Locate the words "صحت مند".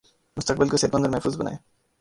0.77-1.05